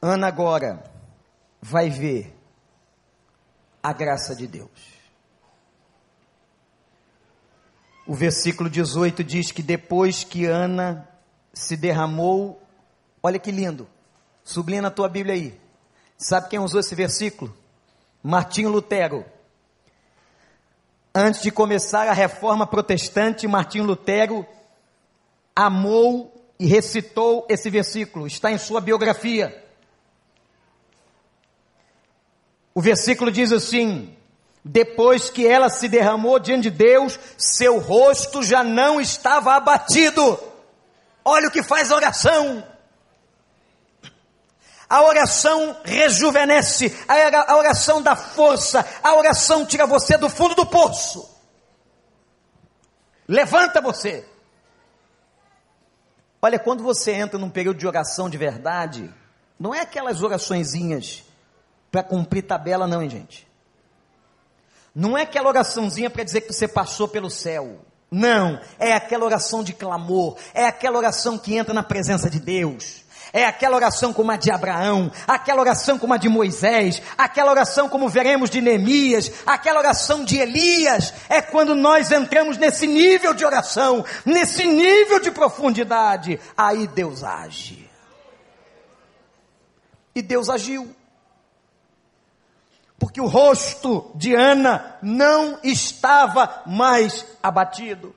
[0.00, 0.84] Ana agora
[1.60, 2.34] vai ver
[3.82, 4.97] a graça de Deus.
[8.08, 11.06] O versículo 18 diz que depois que Ana
[11.52, 12.58] se derramou,
[13.22, 13.86] olha que lindo,
[14.42, 15.60] sublinha na tua Bíblia aí.
[16.16, 17.54] Sabe quem usou esse versículo?
[18.22, 19.26] Martinho Lutero.
[21.14, 24.46] Antes de começar a reforma protestante, Martinho Lutero
[25.54, 29.62] amou e recitou esse versículo, está em sua biografia.
[32.74, 34.16] O versículo diz assim:
[34.70, 40.38] depois que ela se derramou diante de Deus, seu rosto já não estava abatido.
[41.24, 42.62] Olha o que faz a oração.
[44.86, 51.26] A oração rejuvenesce, a oração dá força, a oração tira você do fundo do poço.
[53.26, 54.26] Levanta você.
[56.42, 59.12] Olha, quando você entra num período de oração de verdade,
[59.58, 61.24] não é aquelas oraçõezinhas
[61.90, 63.47] para cumprir tabela, não, hein, gente?
[64.98, 67.78] Não é aquela oraçãozinha para dizer que você passou pelo céu.
[68.10, 73.04] Não, é aquela oração de clamor, é aquela oração que entra na presença de Deus.
[73.32, 77.88] É aquela oração como a de Abraão, aquela oração como a de Moisés, aquela oração
[77.88, 81.14] como veremos de Neemias, aquela oração de Elias.
[81.28, 87.88] É quando nós entramos nesse nível de oração, nesse nível de profundidade, aí Deus age.
[90.12, 90.92] E Deus agiu
[92.98, 98.14] porque o rosto de Ana não estava mais abatido.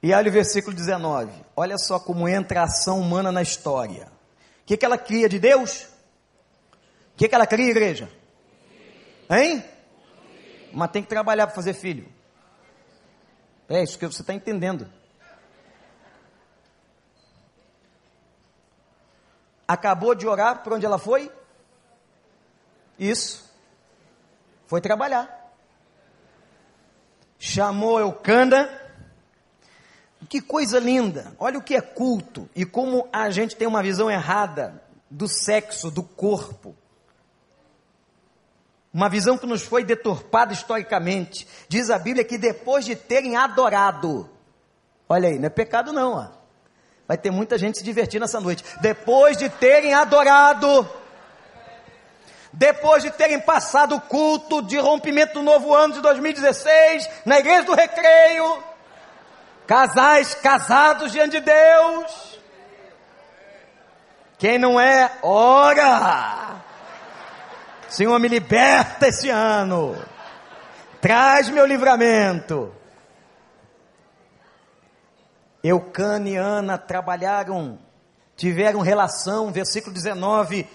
[0.00, 1.32] E olha o versículo 19.
[1.56, 4.06] Olha só como entra a ação humana na história.
[4.62, 5.84] O que, que ela cria de Deus?
[7.14, 8.10] O que, que ela cria, igreja?
[9.28, 9.64] Hein?
[10.72, 12.08] Mas tem que trabalhar para fazer filho.
[13.68, 14.90] É isso que você está entendendo.
[19.72, 21.32] Acabou de orar, para onde ela foi?
[22.98, 23.50] Isso.
[24.66, 25.50] Foi trabalhar.
[27.38, 28.68] Chamou Eucana.
[30.28, 31.34] Que coisa linda.
[31.38, 35.90] Olha o que é culto e como a gente tem uma visão errada do sexo,
[35.90, 36.76] do corpo.
[38.92, 41.48] Uma visão que nos foi deturpada historicamente.
[41.66, 44.28] Diz a Bíblia que depois de terem adorado,
[45.08, 46.41] olha aí, não é pecado não, ó.
[47.12, 48.64] Vai ter muita gente se divertindo nessa noite.
[48.80, 50.88] Depois de terem adorado,
[52.50, 57.64] depois de terem passado o culto de rompimento do novo ano de 2016, na igreja
[57.64, 58.64] do recreio,
[59.66, 62.40] casais casados diante de Deus.
[64.38, 66.62] Quem não é, ora.
[67.90, 70.02] Senhor, me liberta esse ano.
[70.98, 72.74] Traz meu livramento.
[75.62, 77.78] Eucana e Ana trabalharam,
[78.36, 80.68] tiveram relação, versículo 19,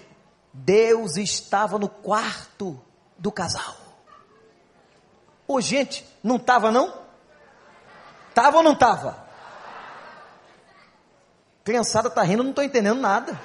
[0.52, 2.80] Deus estava no quarto
[3.18, 3.76] do casal.
[5.46, 6.92] Ô gente, não estava não?
[8.28, 9.28] Estava ou não estava?
[11.64, 13.38] Criançada está rindo, não estou entendendo nada.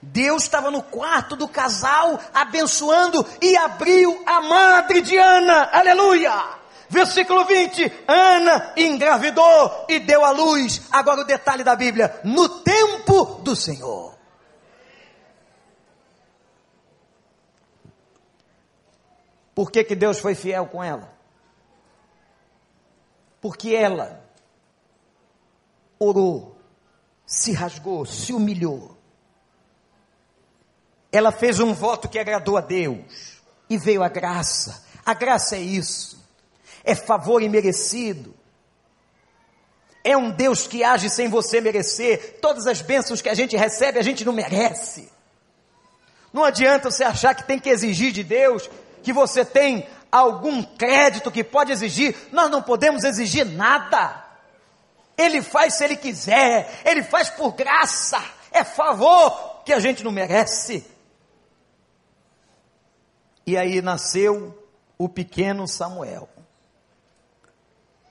[0.00, 6.65] Deus estava no quarto do casal, abençoando e abriu a madre de Ana, aleluia!
[6.88, 10.82] Versículo 20: Ana engravidou e deu à luz.
[10.90, 14.14] Agora o detalhe da Bíblia: no tempo do Senhor.
[19.54, 21.14] Por que, que Deus foi fiel com ela?
[23.40, 24.22] Porque ela
[25.98, 26.56] orou,
[27.24, 28.96] se rasgou, se humilhou.
[31.10, 34.84] Ela fez um voto que agradou a Deus e veio a graça.
[35.06, 36.15] A graça é isso
[36.86, 38.32] é favor imerecido.
[40.04, 42.38] É um Deus que age sem você merecer.
[42.40, 45.10] Todas as bênçãos que a gente recebe, a gente não merece.
[46.32, 48.70] Não adianta você achar que tem que exigir de Deus
[49.02, 52.16] que você tem algum crédito que pode exigir.
[52.30, 54.24] Nós não podemos exigir nada.
[55.18, 58.22] Ele faz se ele quiser, ele faz por graça.
[58.52, 60.86] É favor que a gente não merece.
[63.44, 64.56] E aí nasceu
[64.96, 66.28] o pequeno Samuel.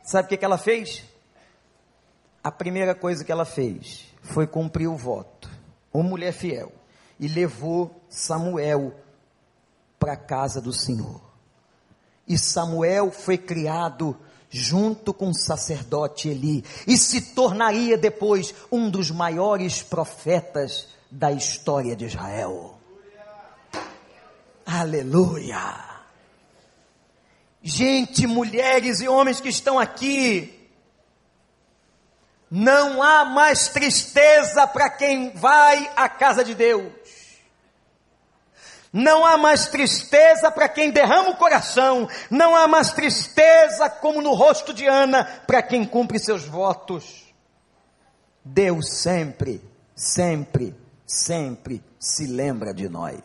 [0.06, 1.04] Sabe o que, que ela fez?
[2.44, 5.50] A primeira coisa que ela fez foi cumprir o voto.
[5.92, 6.72] Uma mulher fiel.
[7.20, 8.94] E levou Samuel
[9.98, 11.20] para a casa do Senhor.
[12.28, 14.16] E Samuel foi criado
[14.48, 21.96] junto com o sacerdote Eli e se tornaria depois um dos maiores profetas da história
[21.96, 22.78] de Israel.
[24.66, 25.95] Aleluia!
[27.66, 30.70] Gente, mulheres e homens que estão aqui,
[32.50, 36.94] não há mais tristeza para quem vai à casa de Deus.
[38.94, 44.36] Não há mais tristeza para quem derrama o coração, não há mais tristeza como no
[44.36, 47.34] rosto de Ana para quem cumpre seus votos.
[48.44, 49.60] Deus sempre,
[49.96, 53.20] sempre, sempre se lembra de nós.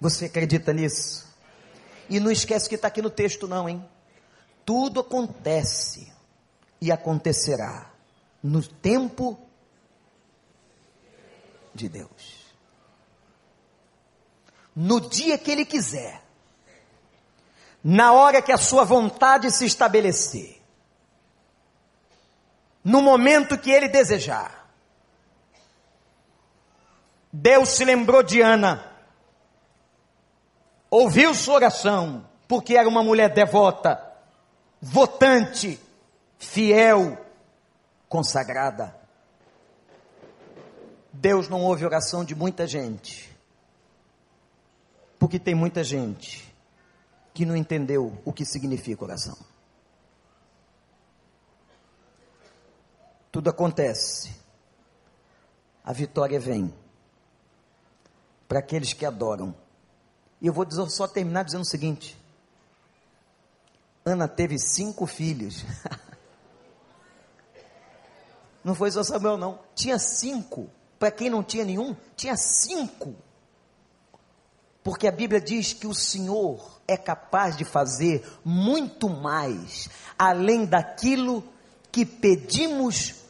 [0.00, 1.31] Você acredita nisso?
[2.12, 3.84] E não esquece que está aqui no texto, não, hein?
[4.64, 6.12] Tudo acontece
[6.80, 7.90] e acontecerá
[8.42, 9.38] no tempo
[11.74, 12.42] de Deus
[14.74, 16.22] no dia que Ele quiser,
[17.84, 20.60] na hora que a sua vontade se estabelecer,
[22.82, 24.70] no momento que Ele desejar.
[27.32, 28.91] Deus se lembrou de Ana,
[30.92, 34.00] ouviu sua oração, porque era uma mulher devota,
[34.80, 35.80] votante,
[36.38, 37.18] fiel,
[38.08, 38.94] consagrada.
[41.12, 43.32] Deus não ouve oração de muita gente
[45.22, 46.52] porque tem muita gente
[47.32, 49.38] que não entendeu o que significa oração.
[53.30, 54.34] Tudo acontece.
[55.84, 56.74] A vitória vem
[58.48, 59.54] para aqueles que adoram.
[60.42, 62.20] E eu vou só terminar dizendo o seguinte:
[64.04, 65.64] Ana teve cinco filhos.
[68.64, 69.58] Não foi só Samuel, não.
[69.74, 70.70] Tinha cinco.
[70.96, 73.12] Para quem não tinha nenhum, tinha cinco.
[74.84, 81.42] Porque a Bíblia diz que o Senhor é capaz de fazer muito mais, além daquilo
[81.90, 83.21] que pedimos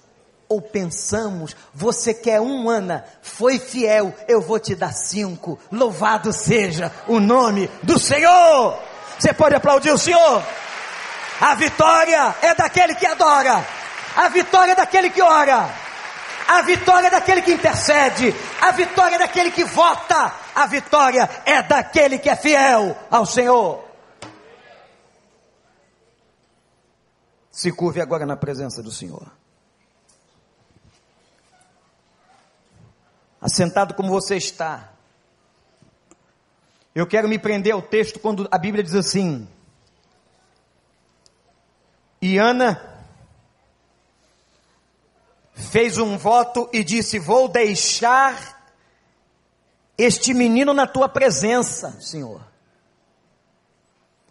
[0.53, 1.57] ou pensamos.
[1.75, 3.05] Você quer um, Ana?
[3.23, 5.59] Foi fiel, eu vou te dar cinco.
[5.71, 8.79] Louvado seja o nome do Senhor.
[9.19, 10.43] Você pode aplaudir o Senhor?
[11.41, 13.67] A vitória é daquele que adora,
[14.15, 15.69] a vitória é daquele que ora.
[16.47, 21.63] A vitória é daquele que intercede, a vitória é daquele que vota, a vitória é
[21.63, 23.83] daquele que é fiel ao Senhor.
[27.51, 29.42] Se curve agora na presença do Senhor.
[33.43, 34.93] Assentado como você está.
[36.95, 39.49] Eu quero me prender ao texto quando a Bíblia diz assim:
[42.21, 42.81] E Ana
[45.53, 48.63] fez um voto e disse: Vou deixar
[49.99, 52.41] este menino na tua presença, Senhor.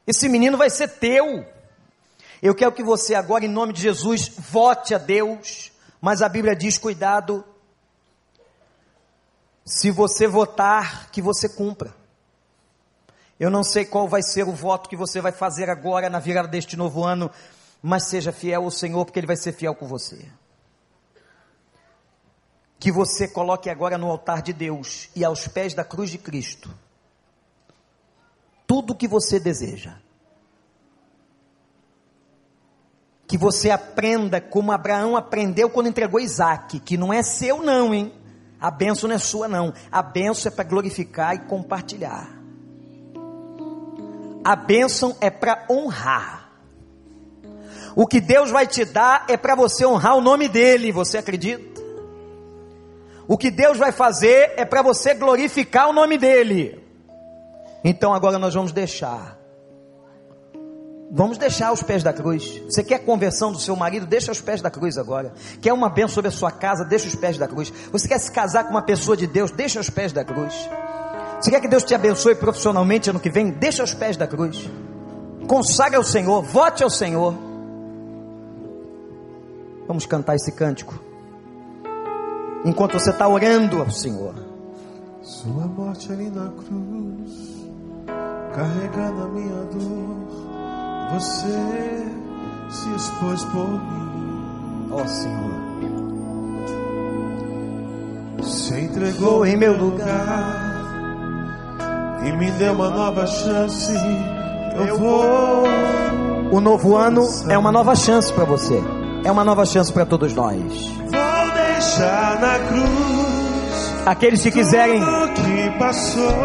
[0.07, 1.45] Esse menino vai ser teu.
[2.41, 6.55] Eu quero que você agora, em nome de Jesus, vote a Deus, mas a Bíblia
[6.55, 7.43] diz: cuidado,
[9.71, 11.93] se você votar, que você cumpra.
[13.39, 16.47] Eu não sei qual vai ser o voto que você vai fazer agora na virada
[16.47, 17.31] deste novo ano,
[17.81, 20.27] mas seja fiel ao Senhor, porque Ele vai ser fiel com você
[22.79, 26.67] que você coloque agora no altar de Deus e aos pés da cruz de Cristo
[28.71, 29.97] tudo o que você deseja.
[33.27, 38.13] Que você aprenda como Abraão aprendeu quando entregou Isaac, que não é seu não, hein?
[38.61, 39.73] A benção não é sua não.
[39.91, 42.29] A benção é para glorificar e compartilhar.
[44.43, 46.51] A bênção é para honrar.
[47.95, 51.81] O que Deus vai te dar é para você honrar o nome dele, você acredita?
[53.27, 56.79] O que Deus vai fazer é para você glorificar o nome dEle.
[57.83, 59.40] Então agora nós vamos deixar.
[61.13, 62.61] Vamos deixar aos pés da cruz.
[62.69, 64.05] Você quer conversão do seu marido?
[64.05, 65.33] Deixa aos pés da cruz agora.
[65.61, 66.85] Quer uma bênção sobre a sua casa?
[66.85, 67.71] Deixa aos pés da cruz.
[67.91, 69.51] Você quer se casar com uma pessoa de Deus?
[69.51, 70.53] Deixa aos pés da cruz.
[71.39, 73.51] Você quer que Deus te abençoe profissionalmente ano que vem?
[73.51, 74.69] Deixa aos pés da cruz.
[75.47, 77.35] Consagra ao Senhor, vote ao Senhor.
[79.87, 80.97] Vamos cantar esse cântico
[82.63, 84.33] enquanto você está orando ao Senhor.
[85.21, 87.67] Sua morte ali na cruz,
[88.55, 90.40] carregando a minha dor,
[91.11, 92.05] você
[92.69, 94.89] se expôs por mim.
[94.91, 95.61] Ó oh, Senhor,
[98.43, 100.71] se entregou em meu lugar
[102.25, 103.93] e me deu uma nova chance.
[104.87, 105.63] Eu vou.
[106.51, 108.83] O novo ano é uma nova chance para você.
[109.23, 111.01] É uma nova chance para todos nós
[111.81, 113.20] deixar na cruz.
[114.05, 115.01] Aqueles que quiserem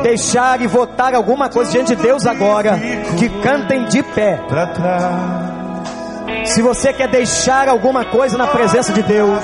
[0.02, 2.78] deixar e votar alguma coisa diante de Deus agora,
[3.18, 4.38] que cantem de pé.
[6.44, 9.40] Se você quer deixar alguma coisa na presença de Deus,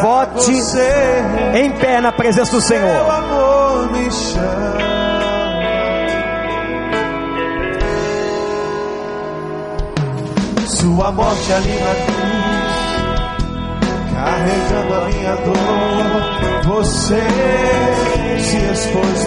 [0.00, 0.52] vote
[1.54, 2.96] em pé na presença do Senhor.
[10.66, 12.47] Sua morte ali na cruz
[14.24, 15.56] carregando a minha dor.
[16.64, 17.22] Você
[18.38, 19.20] se expôs.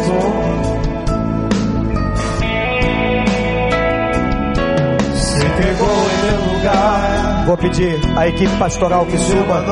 [5.15, 7.43] Se entregou em meu lugar.
[7.45, 9.63] Vou pedir à equipe pastoral que suba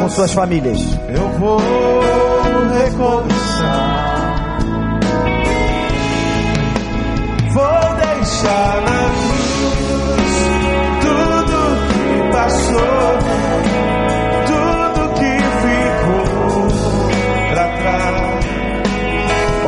[0.00, 0.80] com suas famílias.
[1.08, 1.60] Eu vou
[2.72, 4.02] recomeçar.
[7.52, 10.32] Vou deixar na cruz
[11.02, 11.56] tudo
[11.88, 13.41] que passou,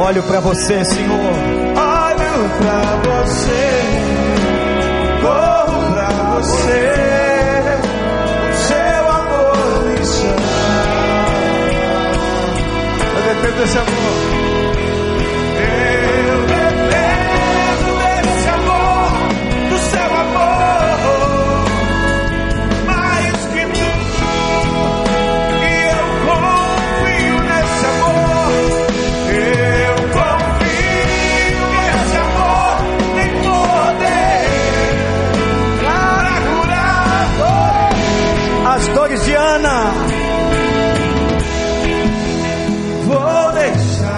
[0.05, 1.19] Olho para você, Senhor.
[1.19, 2.83] Olho pra
[3.25, 3.81] você,
[5.23, 6.93] corro pra você.
[8.53, 10.45] Seu amor me chama.
[13.17, 14.34] Eu dependo desse amor.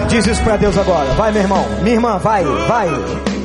[0.09, 1.05] Diz isso para Deus agora.
[1.15, 1.65] Vai, meu irmão.
[1.81, 2.89] Minha irmã, vai, vai.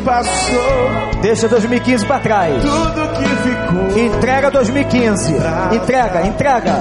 [0.05, 2.63] passou, Deixa 2015 para trás.
[2.63, 3.99] tudo que ficou.
[4.05, 5.35] Entrega 2015.
[5.73, 6.75] Entrega, entrega.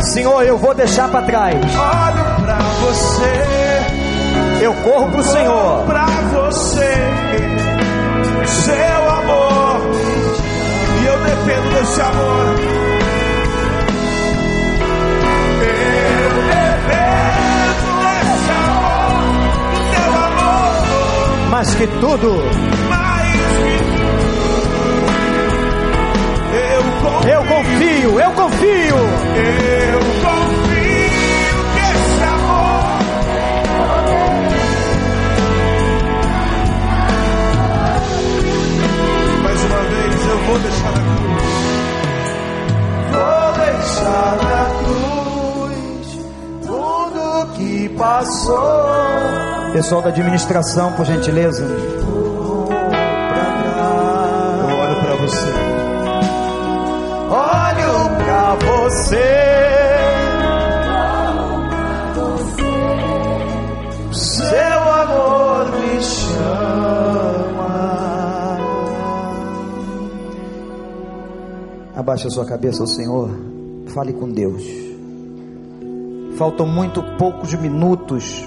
[0.00, 1.54] Senhor, eu vou deixar para trás.
[1.56, 5.84] Olho pra você, Eu corro pro Senhor.
[5.86, 6.94] pra você,
[8.46, 9.80] seu amor,
[11.02, 12.97] e eu dependo desse amor.
[21.50, 22.42] Mais que tudo.
[26.60, 28.96] Eu confio, eu confio, eu confio.
[31.74, 32.98] que esse amor
[39.42, 41.48] Mais uma vez eu vou deixar na cruz.
[43.12, 44.77] Vou deixar na cruz
[47.68, 48.88] que passou
[49.72, 51.62] Pessoal da administração, por gentileza.
[51.62, 51.68] Eu
[54.76, 55.52] olho pra você.
[57.30, 59.28] Olho pra você.
[64.10, 67.68] Seu amor me chama.
[71.94, 73.28] Abaixa a sua cabeça ao Senhor.
[73.88, 74.77] Fale com Deus.
[76.38, 78.46] Faltam muito poucos minutos.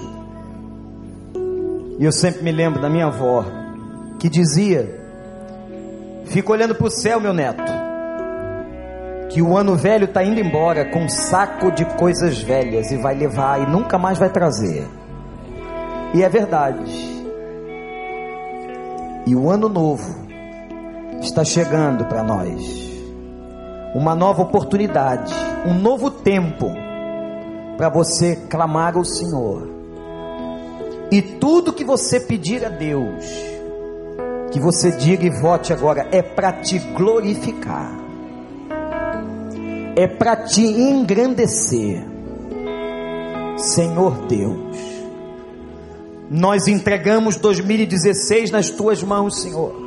[1.98, 3.44] E eu sempre me lembro da minha avó,
[4.18, 4.98] que dizia:
[6.24, 7.70] Fica olhando para o céu, meu neto,
[9.28, 13.14] que o ano velho está indo embora com um saco de coisas velhas e vai
[13.14, 14.88] levar e nunca mais vai trazer.
[16.14, 16.90] E é verdade.
[19.26, 20.26] E o ano novo
[21.20, 22.90] está chegando para nós.
[23.94, 25.34] Uma nova oportunidade,
[25.66, 26.81] um novo tempo
[27.82, 29.68] para você clamar ao Senhor.
[31.10, 33.24] E tudo que você pedir a Deus,
[34.52, 37.92] que você diga e vote agora, é para te glorificar,
[39.96, 42.06] é para te engrandecer.
[43.56, 44.78] Senhor Deus,
[46.30, 49.81] nós entregamos 2016 nas tuas mãos, Senhor.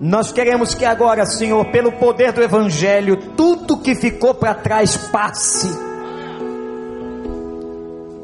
[0.00, 5.68] Nós queremos que agora, Senhor, pelo poder do Evangelho, tudo que ficou para trás passe.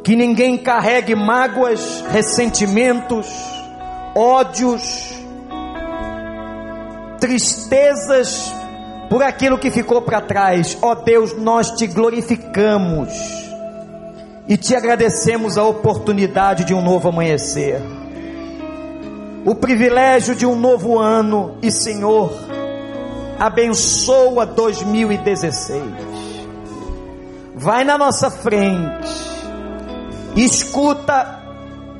[0.05, 3.27] Que ninguém carregue mágoas, ressentimentos,
[4.15, 5.15] ódios,
[7.19, 8.53] tristezas
[9.09, 10.77] por aquilo que ficou para trás.
[10.83, 13.11] Ó Deus, nós te glorificamos
[14.47, 17.81] e te agradecemos a oportunidade de um novo amanhecer
[19.45, 22.33] o privilégio de um novo ano e Senhor,
[23.39, 25.83] abençoa 2016.
[27.55, 29.09] Vai na nossa frente,
[30.37, 31.41] escuta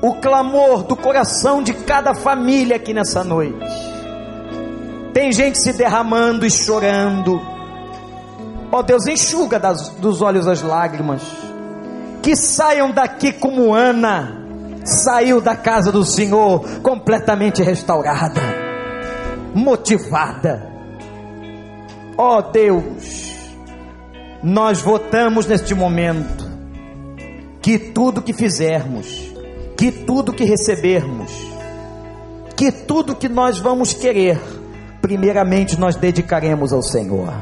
[0.01, 3.93] o clamor do coração de cada família aqui nessa noite.
[5.13, 7.41] Tem gente se derramando e chorando.
[8.71, 11.23] Ó oh Deus, enxuga das, dos olhos as lágrimas.
[12.23, 14.42] Que saiam daqui como Ana
[14.85, 18.41] saiu da casa do Senhor completamente restaurada,
[19.55, 20.71] motivada.
[22.17, 23.37] Ó oh Deus,
[24.43, 26.51] nós votamos neste momento
[27.61, 29.33] que tudo que fizermos,
[29.77, 31.33] que tudo que recebermos,
[32.57, 34.41] que tudo que nós vamos querer,
[35.01, 37.33] primeiramente nós dedicaremos ao Senhor.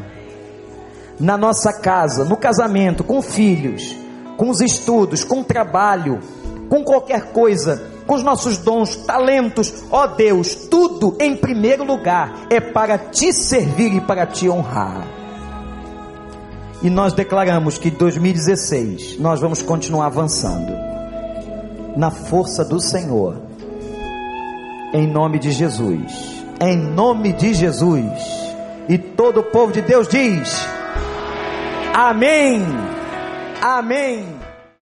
[1.18, 3.95] na nossa casa, no casamento, com filhos,
[4.38, 6.18] com os estudos, com o trabalho,
[6.71, 12.61] com qualquer coisa, com os nossos dons, talentos, ó Deus, tudo em primeiro lugar é
[12.61, 15.05] para te servir e para te honrar.
[16.81, 20.73] E nós declaramos que 2016 nós vamos continuar avançando
[21.97, 23.37] na força do Senhor,
[24.95, 28.09] em nome de Jesus, em nome de Jesus.
[28.89, 30.57] E todo o povo de Deus diz:
[31.93, 32.62] Amém.
[33.61, 34.39] Amém.